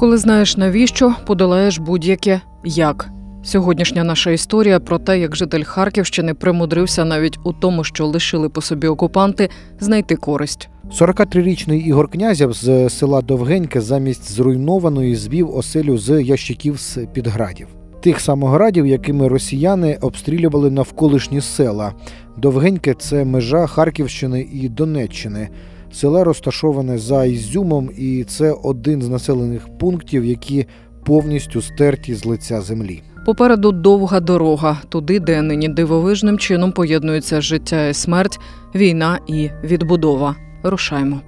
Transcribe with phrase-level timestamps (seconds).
[0.00, 3.08] Коли знаєш навіщо, подолаєш будь-яке як.
[3.42, 8.60] Сьогоднішня наша історія про те, як житель Харківщини примудрився навіть у тому, що лишили по
[8.60, 9.48] собі окупанти,
[9.80, 10.68] знайти користь.
[11.00, 17.68] 43-річний Ігор Князєв з села Довгеньке замість зруйнованої звів оселю з ящиків з підградів.
[18.02, 21.92] Тих самоградів, якими росіяни обстрілювали навколишні села.
[22.36, 25.48] Довгеньке це межа Харківщини і Донеччини.
[25.92, 30.66] Село розташоване за Ізюмом, і це один з населених пунктів, які
[31.04, 33.02] повністю стерті з лиця землі.
[33.26, 38.38] Попереду довга дорога, туди, де нині дивовижним чином поєднуються життя і смерть,
[38.74, 40.36] війна і відбудова.
[40.62, 41.20] Рушаймо.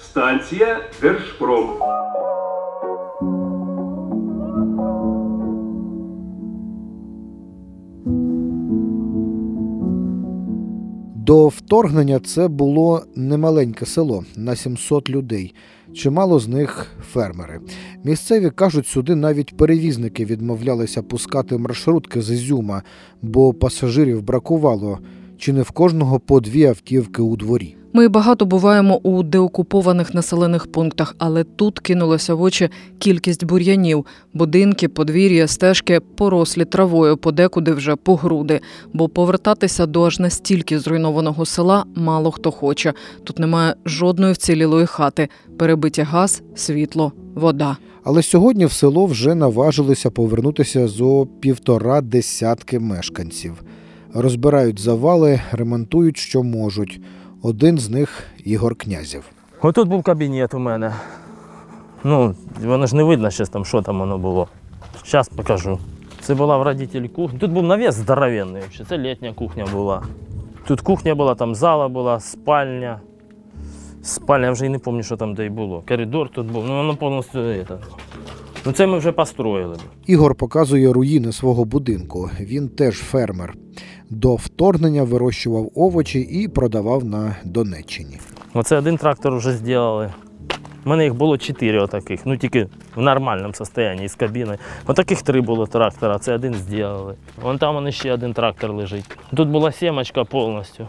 [0.00, 1.70] Станція Держпром.
[11.32, 15.54] До вторгнення це було немаленьке село на 700 людей.
[15.94, 17.60] Чимало з них фермери.
[18.04, 22.82] Місцеві кажуть, сюди навіть перевізники відмовлялися пускати маршрутки з Ізюма,
[23.22, 24.98] бо пасажирів бракувало,
[25.38, 27.76] чи не в кожного по дві автівки у дворі.
[27.94, 34.88] Ми багато буваємо у деокупованих населених пунктах, але тут кинулося в очі кількість бур'янів, будинки,
[34.88, 38.60] подвір'я, стежки порослі травою, подекуди вже по груди.
[38.92, 42.92] Бо повертатися до аж настільки зруйнованого села мало хто хоче.
[43.24, 47.76] Тут немає жодної вцілілої хати, перебиті газ, світло, вода.
[48.04, 53.62] Але сьогодні в село вже наважилися повернутися зо півтора десятки мешканців.
[54.14, 57.00] Розбирають завали, ремонтують, що можуть.
[57.44, 59.24] Один з них Ігор Князєв.
[59.62, 60.94] Отут був кабінет у мене.
[62.04, 64.48] Ну, воно ж не видно зараз там, що там воно було.
[65.06, 65.78] Зараз покажу.
[66.20, 67.38] Це була в родителі кухня.
[67.38, 68.62] Тут був навіс здоровенний.
[68.88, 70.02] Це літня кухня була.
[70.66, 73.00] Тут кухня була, там зала була, спальня.
[74.02, 75.82] Спальня, я вже і не пам'ятаю, що там де й було.
[75.88, 77.38] Коридор тут був, ну воно повністю.
[77.38, 77.78] Это.
[78.66, 79.76] Ну це ми вже построїли.
[80.06, 82.30] Ігор показує руїни свого будинку.
[82.40, 83.54] Він теж фермер.
[84.10, 88.18] До вторгнення вирощував овочі і продавав на Донеччині.
[88.54, 90.12] Оце один трактор вже зробили.
[90.84, 94.58] У мене їх було чотири отаких, ну тільки в нормальному стані з кабіною.
[94.86, 97.14] Отаких три було трактора, це один зробили.
[97.42, 99.16] Вон там ще один трактор лежить.
[99.34, 100.88] Тут була сімочка повністю.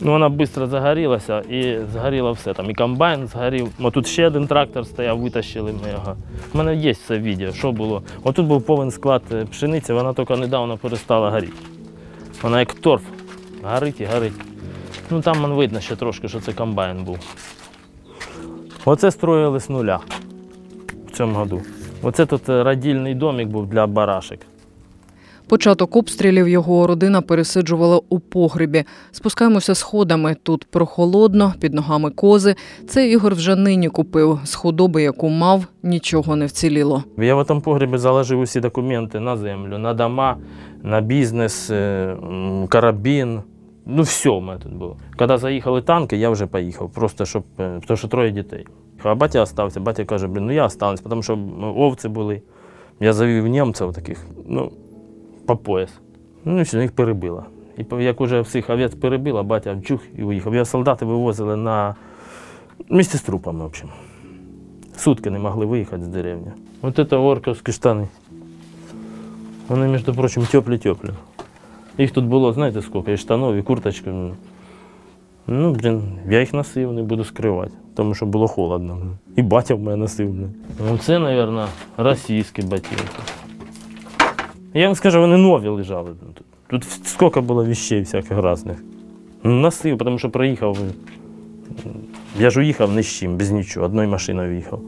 [0.00, 2.54] Ну, вона швидко загорілася і згоріло все.
[2.54, 3.68] Там і комбайн згорів.
[3.80, 6.16] О, тут ще один трактор стояв, витащили ми його.
[6.54, 8.02] У мене є це відео, що було.
[8.22, 11.52] Отут був повен склад е, пшениці, вона тільки недавно перестала горіти.
[12.42, 13.02] Вона як торф,
[13.62, 14.32] горить і горить.
[15.10, 17.18] Ну там man видно ще трошки, що це комбайн був.
[18.84, 20.00] Оце строїли з нуля
[21.06, 21.62] в цьому году.
[22.02, 24.40] Оце тут е, родільний домик був для барашек.
[25.48, 28.84] Початок обстрілів його родина пересиджувала у погребі.
[29.10, 30.36] Спускаємося сходами.
[30.42, 32.54] Тут прохолодно, під ногами кози.
[32.88, 34.40] Це Ігор вже нині купив.
[34.44, 37.04] З худоби, яку мав, нічого не вціліло.
[37.18, 40.36] Я в цьому погребі заложив усі документи на землю, на дома,
[40.82, 42.16] на бізнес, е,
[42.68, 43.40] карабін.
[43.86, 44.96] Ну, все у мене тут було.
[45.16, 48.66] Коли заїхали танки, я вже поїхав, просто щоб, е, тому що троє дітей.
[49.02, 51.38] А батя залишився, батя каже, блін, ну я останусь, тому що
[51.76, 52.42] овці були.
[53.00, 54.72] Я завів німців таких, ну,
[55.48, 55.90] по пояс.
[56.44, 57.44] Ну все, їх перебило.
[57.78, 60.54] І як уже всіх овець перебило, батя чух і уїхав.
[60.54, 61.94] Я солдати вивозили на
[62.90, 63.88] місці з трупами, в общем.
[64.96, 66.46] Сутки не могли виїхати з деревні.
[66.82, 68.08] Вот это орковські штани.
[69.68, 71.10] Вони, між прочим, теплі-теплі.
[71.98, 74.10] Їх тут було, знаєте, скільки, і штанов, і курточки.
[75.46, 78.98] Ну, блін, я їх носив, не буду скривати, тому що було холодно.
[79.36, 80.30] І батя в мене носив.
[80.30, 80.54] Блін.
[80.88, 83.37] Ну, це, мабуть, російські ботинки.
[84.78, 86.10] Я вам скажу, вони нові лежали.
[86.34, 88.84] Тут, тут скільки було вещей всяких різних.
[89.42, 90.78] Носив, тому що проїхав.
[92.40, 94.80] Я ж уїхав ні з чим, без нічого, одною машиною їхав,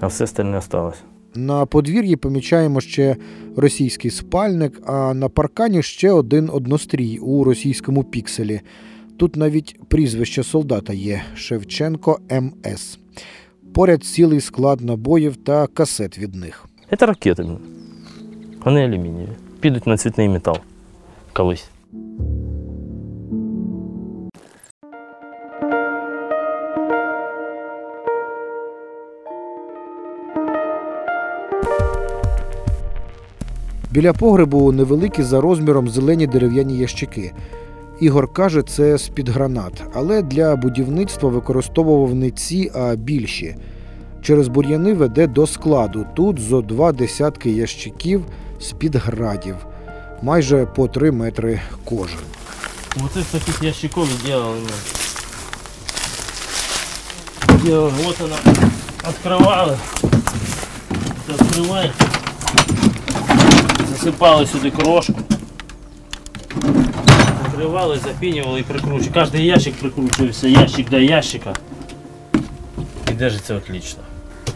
[0.00, 1.02] а все остальне осталось.
[1.34, 3.16] На подвір'ї помічаємо ще
[3.56, 8.60] російський спальник, а на паркані ще один однострій у російському пікселі.
[9.16, 12.98] Тут навіть прізвище солдата є Шевченко МС.
[13.74, 16.66] Поряд цілий склад набоїв та касет від них.
[16.98, 17.46] Це ракети.
[18.66, 18.74] Блін.
[18.74, 19.30] Вони алюмінієві.
[19.60, 20.58] Підуть на цвітний метал
[21.32, 21.68] колись.
[33.90, 37.32] Біля погребу невеликі за розміром зелені дерев'яні ящики.
[38.00, 43.56] Ігор каже, це з-під гранат, але для будівництва використовував не ці, а більші
[44.25, 46.05] Через бур'яни веде до складу.
[46.15, 48.25] Тут зо два десятки ящиків
[48.61, 49.55] з-під градів,
[50.21, 52.19] майже по три метри кожен.
[52.95, 54.53] Вот из таких ящиков и делал.
[54.53, 54.67] ну.
[57.63, 58.35] Делал, вот она
[59.03, 59.77] открывала.
[60.01, 61.91] Вот Открывает.
[63.87, 65.13] Засыпала сюда крошку.
[67.45, 69.13] Закрывала, запинивала и прикручивала.
[69.13, 71.55] Каждый ящик прикручивается, ящик до ящика.
[73.09, 74.03] И держится отлично.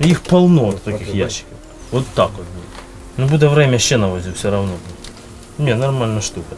[0.00, 1.58] Их полно таких ящиков.
[1.90, 2.46] Вот так вот.
[2.54, 2.64] блин.
[3.16, 4.72] Ну, буде время ще навозю все равно.
[5.58, 5.68] блин.
[5.68, 6.56] Не, нормальная штука.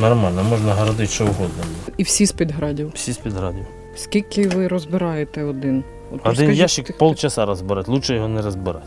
[0.00, 1.64] Нормально, можна городити що угодно.
[1.96, 2.92] І всі з-під градів.
[2.94, 3.66] Всі з-під градів.
[3.96, 5.84] Скільки ви розбираєте один?
[6.12, 8.86] От Один розкажіть ящик тих- полчаса розбирати, лучше його не розбирати.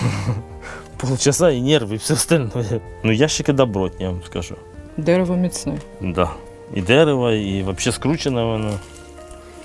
[0.96, 2.80] Полчаса і нерви, і все остальное.
[3.02, 4.54] Ну, ящики добротні, я вам скажу.
[4.96, 5.78] Дерево міцне.
[6.00, 6.30] Да.
[6.74, 8.72] І дерево, і взагалі скручене воно.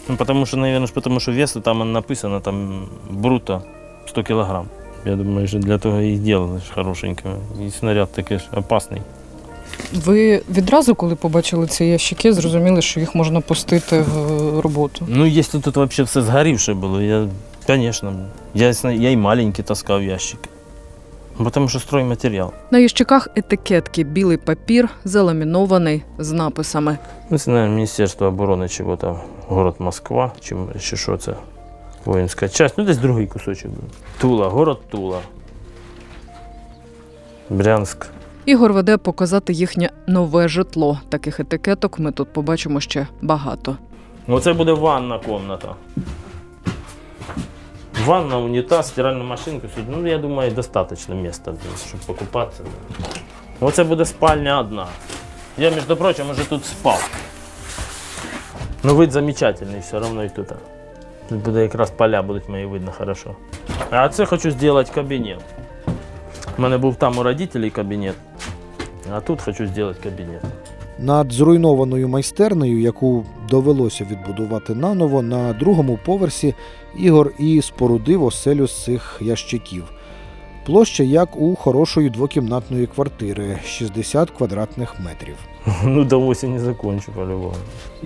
[0.07, 3.61] Ну, потому що, наверное, потому що весу там написано, там бруто
[4.07, 4.65] 100 кілограм.
[5.05, 7.29] Я думаю, що для того і зробили ж хорошенько.
[7.67, 9.01] І снаряд такий ж опасний.
[9.93, 15.05] Ви відразу, коли побачили ці ящики, зрозуміли, що їх можна пустити в роботу.
[15.07, 17.27] Ну, якщо тут вообще все згорівше було, я,
[17.67, 18.13] конечно,
[18.53, 20.49] я, я і маленький таскав ящики.
[21.39, 22.51] Бо Тому що стройматеріал.
[22.71, 26.97] На ящиках етикетки білий папір, заламінований з написами.
[27.29, 29.17] Ну, це, наверное, Міністерство оборони чого там,
[29.47, 31.33] город Москва, чи, чи що це,
[32.05, 32.77] воїнська часть.
[32.77, 33.71] Ну, десь другий кусочок.
[33.71, 33.83] був.
[34.17, 35.19] Тула, город Тула.
[37.49, 38.05] Брянськ.
[38.45, 40.99] Ігор веде показати їхнє нове житло.
[41.09, 43.77] Таких етикеток ми тут побачимо ще багато.
[44.27, 45.75] Оце буде ванна комната.
[48.05, 49.67] Ванна, унітаз, стиральна машинка.
[49.89, 51.53] Ну, я думаю, достатньо місця,
[51.87, 52.63] щоб покупатися.
[53.59, 54.87] Оце буде спальня одна.
[55.57, 57.09] Я, між прочим, уже тут спав.
[58.85, 60.47] Ну, вид замечательний, все одно і тут.
[61.29, 63.35] Тут буде якраз поля, будуть мої видно хорошо.
[63.89, 65.39] А це хочу зробити кабінет.
[66.57, 68.15] У мене був там у родителей кабінет,
[69.11, 70.41] а тут хочу зробити кабінет.
[70.99, 76.55] Над зруйнованою майстернею, яку довелося відбудувати наново, на другому поверсі
[76.97, 79.83] Ігор і спорудив оселю з цих ящиків.
[80.65, 85.35] Площа як у хорошої двокімнатної квартири 60 квадратних метрів.
[85.83, 87.55] Ну, до осени закончу по-любому.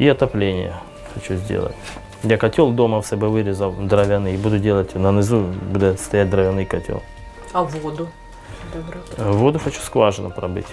[0.02, 0.76] И отопление
[1.14, 1.76] хочу сделать.
[2.24, 6.66] Я котел дома в себе вирізав дров'яний і буду делать, на низу буде стоять дров'яний
[6.66, 7.00] котел.
[7.54, 8.08] А воду?
[8.74, 9.32] Добре.
[9.32, 10.68] Воду хочу скважину пробити.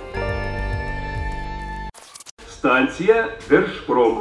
[2.48, 4.18] Станція Держпром.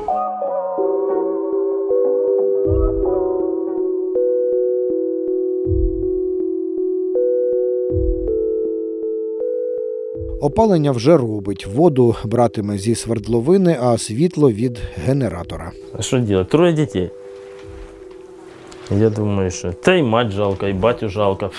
[10.43, 15.71] Опалення вже робить, воду братиме зі свердловини, а світло від генератора.
[15.97, 16.49] А що делать?
[16.49, 17.09] Троє дітей.
[18.91, 21.51] Я думаю, що та й мать жалко, і батю жалко.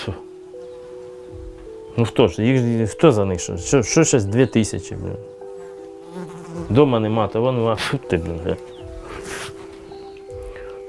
[1.96, 3.40] Ну хто ж, їх хто за них?
[3.40, 5.16] Що, що, що зараз дві тисячі, блін.
[6.70, 7.76] Дома нема, то вон
[8.08, 8.56] ти, блін.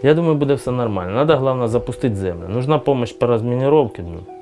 [0.04, 1.12] Я думаю, буде все нормально.
[1.12, 2.50] Надо, головне, запустити землю.
[2.50, 4.35] Нужна допомога по розмініровці, блін.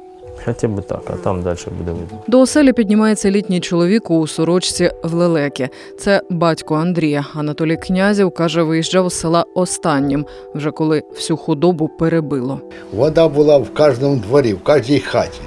[0.46, 2.20] Хоча б так, а там далі буде видно.
[2.28, 5.70] До оселі піднімається літній чоловік у сорочці в лелекі.
[6.00, 7.26] Це батько Андрія.
[7.34, 12.62] Анатолій Князів каже, виїжджав з села останнім, вже коли всю худобу перебило.
[12.94, 15.40] Вода була в кожному дворі, в кожній хаті.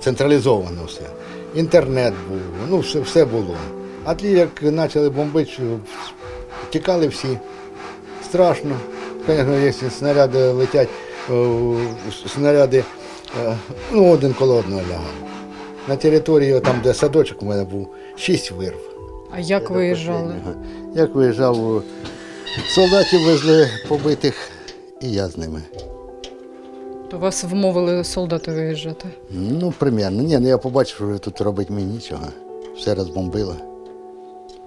[0.00, 1.02] Централізовано все.
[1.54, 2.38] Інтернет був,
[2.70, 3.56] ну все, все було.
[4.04, 5.52] А ті, як почали бомбити,
[6.70, 7.38] тікали всі.
[8.24, 8.70] Страшно.
[9.26, 10.88] Звісно, якщо снаряди летять,
[12.34, 12.84] снаряди е,
[13.92, 15.14] ну, один коло одного лягав.
[15.88, 18.78] На території, там, де садочок у мене був, шість вирв.
[19.30, 20.34] А як виїжджали?
[20.94, 21.82] Як виїжджав,
[22.74, 24.50] солдатів везли побитих,
[25.00, 25.62] і я з ними.
[27.10, 29.08] То вас вмовили солдати виїжджати.
[29.30, 30.22] Ну, примерно.
[30.22, 32.26] Ні, ну я побачив, що тут робити мені нічого.
[32.76, 33.56] Все розбомбило.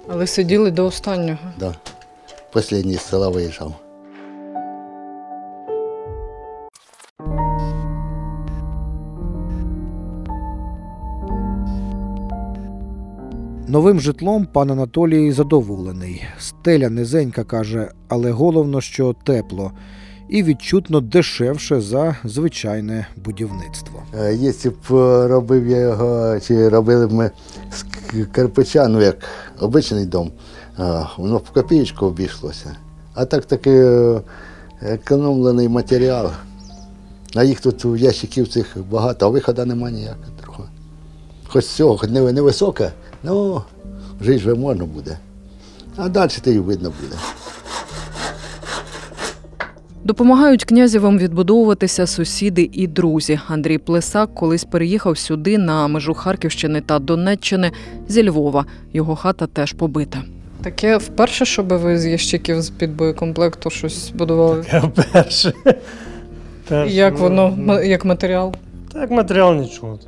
[0.08, 1.40] Але сиділи до останнього.
[1.60, 1.76] Да.
[2.52, 3.74] Послідній з села виїжджав.
[13.68, 16.24] Новим житлом пан Анатолій задоволений.
[16.40, 19.72] Стеля низенька каже, але головно, що тепло
[20.30, 24.04] і відчутно дешевше за звичайне будівництво.
[24.20, 24.76] Е, Якщо б
[25.28, 27.32] робив я його, чи робили б ми
[27.72, 27.86] з
[28.32, 29.18] кирпича, ну як
[29.60, 30.32] обичний дом,
[30.80, 32.76] е, воно в копієчку обійшлося.
[33.14, 34.22] А так таки е,
[34.82, 36.32] економлений матеріал.
[37.36, 40.66] А їх тут у ящиків цих багато, а виходу немає ніякого.
[41.48, 42.92] Хоч цього, хоч не, не високе,
[43.26, 43.62] ну,
[44.22, 45.18] жити вже можна буде.
[45.98, 47.16] А далі то й видно буде.
[50.04, 53.40] Допомагають князєвим відбудовуватися сусіди і друзі.
[53.48, 57.72] Андрій Плесак колись переїхав сюди на межу Харківщини та Донеччини
[58.08, 58.66] зі Львова.
[58.94, 60.24] Його хата теж побита.
[60.64, 64.66] Таке вперше, щоб ви з ящиків з під боєкомплекту щось будували.
[64.74, 65.54] Я вперше.
[66.68, 68.56] Перше, Як ну, воно, ну, як матеріал?
[68.96, 70.00] Так, матеріал нічого.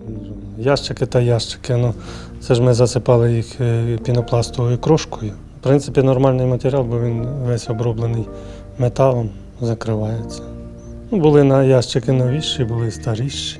[0.58, 1.76] Ящики та ящики.
[1.76, 1.94] Ну,
[2.40, 5.32] це ж ми засипали їх е, пінопластовою крошкою.
[5.60, 8.26] В принципі, нормальний матеріал, бо він весь оброблений
[8.78, 9.30] металом,
[9.62, 10.42] закривається.
[11.12, 13.60] Ну, були на ящики новіші, були старіші.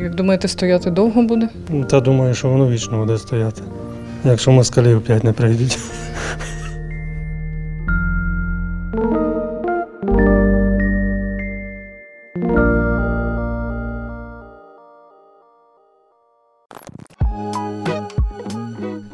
[0.00, 1.48] Як думаєте, стояти довго буде?
[1.90, 3.62] Та думаю, що воно вічно буде стояти,
[4.24, 5.78] якщо москалі опять не прийдуть.